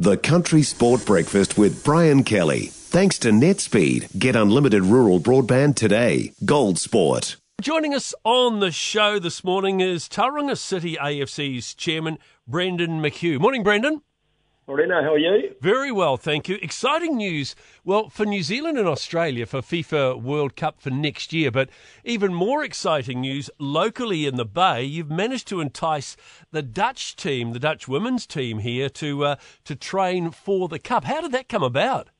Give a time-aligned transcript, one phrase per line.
[0.00, 2.66] The Country Sport Breakfast with Brian Kelly.
[2.66, 4.16] Thanks to NetSpeed.
[4.16, 6.32] Get unlimited rural broadband today.
[6.44, 7.34] Gold Sport.
[7.60, 13.40] Joining us on the show this morning is Tauranga City AFC's chairman, Brendon McHugh.
[13.40, 14.02] Morning, Brendon.
[14.68, 15.54] Morena, how are you?
[15.62, 16.58] Very well, thank you.
[16.60, 17.56] Exciting news,
[17.86, 21.70] well, for New Zealand and Australia for FIFA World Cup for next year, but
[22.04, 24.84] even more exciting news locally in the Bay.
[24.84, 26.18] You've managed to entice
[26.50, 31.04] the Dutch team, the Dutch women's team here, to uh, to train for the Cup.
[31.04, 32.10] How did that come about?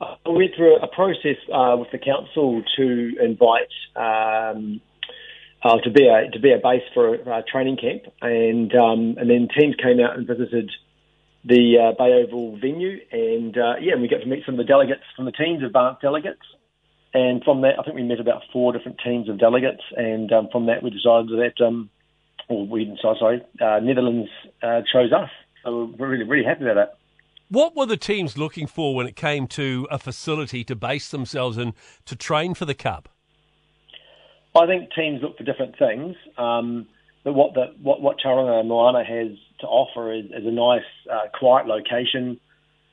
[0.00, 4.80] I went through a process uh, with the council to invite um,
[5.62, 9.16] uh, to be a to be a base for a, a training camp, and um,
[9.18, 10.70] and then teams came out and visited
[11.44, 14.58] the uh, Bay Oval venue, and uh, yeah, and we got to meet some of
[14.58, 16.42] the delegates from the teams, advanced delegates,
[17.12, 20.48] and from that, I think we met about four different teams of delegates, and um,
[20.50, 21.90] from that, we decided that, um,
[22.48, 24.28] or we decided, sorry, uh, Netherlands
[24.62, 25.30] uh, chose us.
[25.62, 26.98] So we're really, really happy about that.
[27.48, 31.56] What were the teams looking for when it came to a facility to base themselves
[31.56, 31.74] in
[32.06, 33.08] to train for the Cup?
[34.56, 36.16] I think teams look for different things.
[36.38, 36.86] Um,
[37.24, 40.84] but what the what what Tauranga and Moana has to offer is, is a nice,
[41.10, 42.38] uh, quiet location.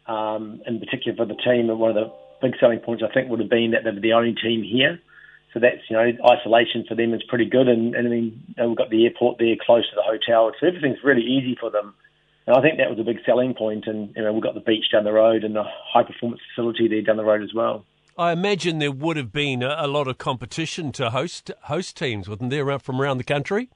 [0.08, 3.30] Um, in particular for the team, and one of the big selling points I think
[3.30, 5.00] would have been that they're the only team here.
[5.54, 8.78] So that's you know isolation for them is pretty good, and, and I mean we've
[8.78, 11.94] got the airport there close to the hotel, so everything's really easy for them.
[12.48, 13.86] And I think that was a big selling point.
[13.86, 16.42] point, and you know we've got the beach down the road and the high performance
[16.50, 17.86] facility there down the road as well.
[18.18, 22.28] I imagine there would have been a, a lot of competition to host host teams,
[22.28, 23.70] wasn't there, from around the country?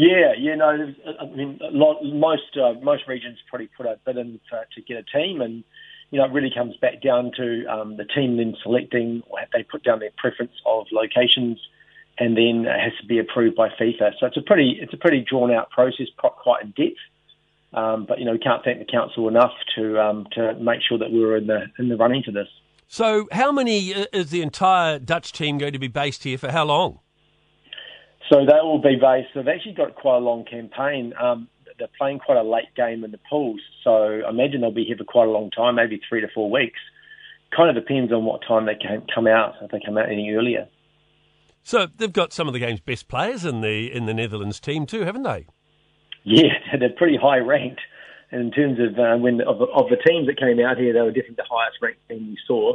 [0.00, 0.94] Yeah, yeah, no.
[1.20, 4.96] I mean, lot, most uh, most regions probably put a bid in to, to get
[4.96, 5.62] a team, and
[6.10, 9.22] you know, it really comes back down to um, the team then selecting.
[9.52, 11.60] They put down their preference of locations,
[12.18, 14.12] and then it has to be approved by FIFA.
[14.18, 16.96] So it's a pretty it's a pretty drawn out process, quite in depth.
[17.74, 20.96] Um, but you know, we can't thank the council enough to um, to make sure
[20.96, 22.48] that we were in the in the running to this.
[22.88, 26.50] So, how many uh, is the entire Dutch team going to be based here for?
[26.50, 27.00] How long?
[28.28, 29.28] So they will be based.
[29.34, 31.12] They've actually got quite a long campaign.
[31.20, 31.48] Um,
[31.78, 34.96] they're playing quite a late game in the pools, so I imagine they'll be here
[34.96, 36.78] for quite a long time, maybe three to four weeks.
[37.56, 39.54] Kind of depends on what time they can come out.
[39.62, 40.68] If they come out any earlier.
[41.62, 44.86] So they've got some of the game's best players in the in the Netherlands team
[44.86, 45.46] too, haven't they?
[46.22, 47.80] Yeah, they're pretty high ranked.
[48.30, 51.10] in terms of uh, when of, of the teams that came out here, they were
[51.10, 52.74] definitely the highest ranked team we saw.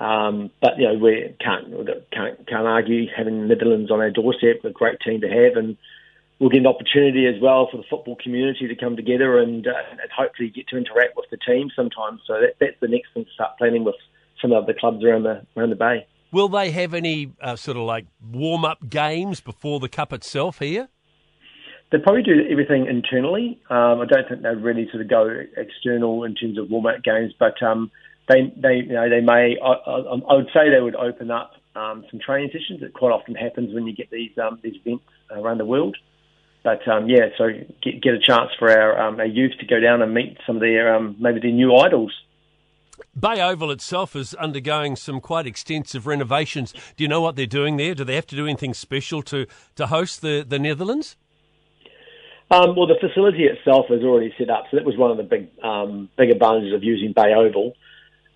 [0.00, 1.66] Um, but you know we can't
[2.10, 5.76] can't can't argue having the Netherlands on our doorstep, a great team to have, and
[6.40, 9.72] we'll get an opportunity as well for the football community to come together and, uh,
[9.90, 12.22] and hopefully get to interact with the team sometimes.
[12.26, 13.94] So that, that's the next thing to start planning with
[14.40, 16.06] some of the clubs around the around the bay.
[16.32, 20.60] Will they have any uh, sort of like warm up games before the cup itself
[20.60, 20.88] here?
[21.92, 23.60] They probably do everything internally.
[23.68, 27.02] Um, I don't think they really sort of go external in terms of warm up
[27.02, 27.90] games, but um,
[28.30, 29.98] they they you know they may I, I,
[30.30, 32.82] I would say they would open up um, some training sessions.
[32.82, 35.96] It quite often happens when you get these um, these events around the world.
[36.62, 37.48] But um, yeah, so
[37.82, 40.56] get, get a chance for our, um, our youth to go down and meet some
[40.56, 42.12] of their um, maybe their new idols.
[43.18, 46.72] Bay Oval itself is undergoing some quite extensive renovations.
[46.96, 47.94] Do you know what they're doing there?
[47.94, 49.46] Do they have to do anything special to,
[49.76, 51.16] to host the, the Netherlands?
[52.50, 55.22] Um, well, the facility itself is already set up, so that was one of the
[55.22, 57.74] big um, big advantages of using Bay Oval.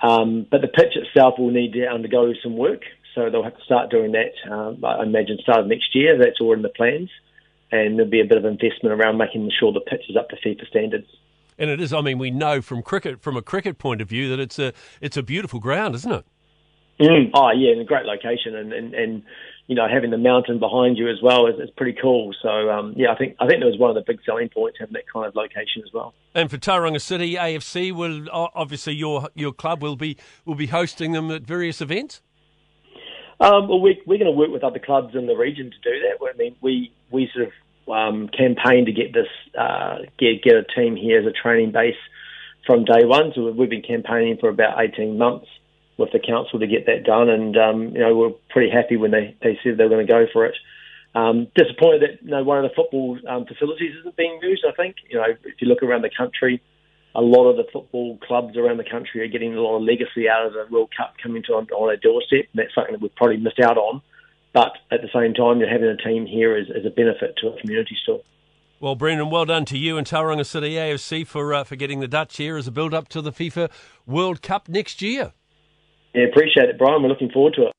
[0.04, 2.82] Um, but the pitch itself will need to undergo some work,
[3.15, 4.53] so they'll have to start doing that.
[4.53, 6.19] Um, I imagine start of next year.
[6.19, 7.09] That's all in the plans,
[7.72, 10.37] and there'll be a bit of investment around making sure the pitch is up to
[10.37, 11.06] FIFA standards.
[11.56, 11.94] And it is.
[11.94, 14.75] I mean, we know from cricket, from a cricket point of view, that it's a
[15.00, 16.25] it's a beautiful ground, isn't it?
[17.00, 17.31] Mm.
[17.32, 19.22] Oh yeah, and a great location, and, and, and
[19.67, 22.35] you know having the mountain behind you as well is, is pretty cool.
[22.43, 24.79] So um, yeah, I think I think that was one of the big selling points
[24.79, 26.15] having that kind of location as well.
[26.35, 31.13] And for Tauranga City AFC, will obviously your your club will be will be hosting
[31.13, 32.21] them at various events.
[33.41, 36.01] Um, well, we, we're going to work with other clubs in the region to do
[36.01, 36.25] that.
[36.25, 40.65] I mean, we we sort of um, campaign to get this uh, get get a
[40.65, 41.97] team here as a training base
[42.67, 43.33] from day one.
[43.34, 45.49] So we've been campaigning for about eighteen months
[45.97, 49.11] with the council to get that done, and um, you know we're pretty happy when
[49.11, 50.55] they, they said they were going to go for it.
[51.15, 54.65] Um, disappointed that you know one of the football um, facilities isn't being used.
[54.69, 56.61] I think you know if you look around the country,
[57.15, 60.29] a lot of the football clubs around the country are getting a lot of legacy
[60.29, 62.47] out of the World Cup coming to on, on their doorstep.
[62.53, 64.03] And that's something that we've probably missed out on.
[64.53, 67.49] But at the same time, you're having a team here is, is a benefit to
[67.49, 68.23] a community still.
[68.81, 72.09] Well, Brendon, well done to you and Tauranga City AFC for uh, for getting the
[72.09, 73.71] Dutch here as a build up to the FIFA
[74.07, 75.33] World Cup next year.
[76.15, 77.03] Yeah, appreciate it, Brian.
[77.03, 77.75] We're looking forward to it.